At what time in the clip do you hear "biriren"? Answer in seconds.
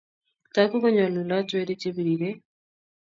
1.95-2.37